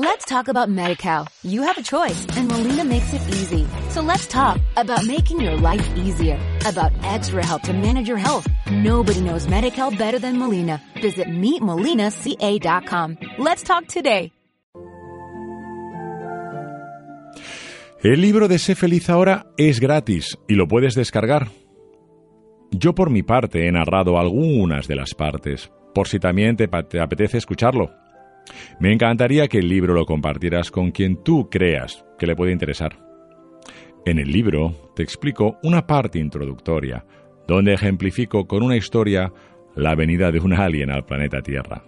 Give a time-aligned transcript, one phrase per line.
[0.00, 1.26] Let's talk about MediCal.
[1.42, 3.66] You have a choice and Molina makes it easy.
[3.90, 8.46] So let's talk about making your life easier, about extra help to manage your health.
[8.70, 10.80] Nobody knows MediCal better than Molina.
[11.02, 13.16] Visit meetmolinaca.com.
[13.38, 14.30] Let's talk today.
[18.00, 21.48] El libro de Sé feliz ahora es gratis y lo puedes descargar.
[22.70, 27.00] Yo por mi parte he narrado algunas de las partes, por si también te, te
[27.00, 27.90] apetece escucharlo.
[28.80, 32.98] Me encantaría que el libro lo compartieras con quien tú creas que le puede interesar.
[34.04, 37.04] En el libro te explico una parte introductoria,
[37.46, 39.32] donde ejemplifico con una historia
[39.74, 41.84] la venida de un alien al planeta Tierra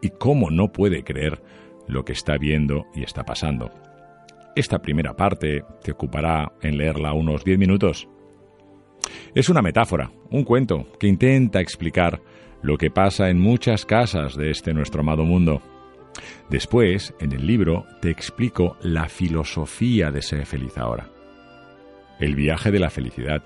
[0.00, 1.40] y cómo no puede creer
[1.86, 3.70] lo que está viendo y está pasando.
[4.54, 8.08] Esta primera parte te ocupará en leerla unos 10 minutos.
[9.34, 12.20] Es una metáfora, un cuento que intenta explicar
[12.60, 15.62] lo que pasa en muchas casas de este nuestro amado mundo.
[16.48, 21.08] Después, en el libro, te explico la filosofía de ser feliz ahora.
[22.20, 23.42] El viaje de la felicidad,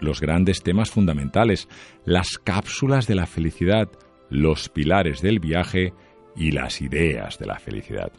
[0.00, 1.68] los grandes temas fundamentales,
[2.04, 3.88] las cápsulas de la felicidad,
[4.30, 5.92] los pilares del viaje
[6.34, 8.12] y las ideas de la felicidad.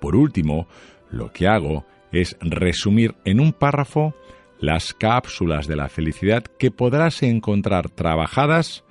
[0.00, 0.66] Por último,
[1.10, 4.14] lo que hago es resumir en un párrafo
[4.60, 8.84] las cápsulas de la felicidad que podrás encontrar trabajadas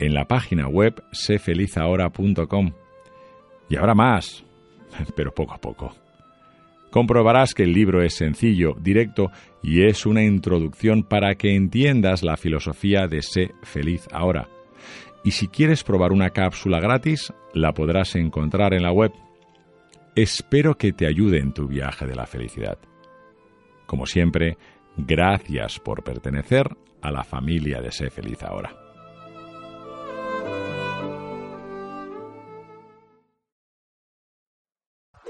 [0.00, 2.72] en la página web sefelizahora.com.
[3.68, 4.44] Y ahora más,
[5.14, 5.94] pero poco a poco.
[6.90, 9.30] Comprobarás que el libro es sencillo, directo
[9.62, 14.48] y es una introducción para que entiendas la filosofía de Sé feliz ahora.
[15.22, 19.12] Y si quieres probar una cápsula gratis, la podrás encontrar en la web.
[20.16, 22.78] Espero que te ayude en tu viaje de la felicidad.
[23.86, 24.56] Como siempre,
[24.96, 26.66] gracias por pertenecer
[27.02, 28.89] a la familia de Sé feliz ahora.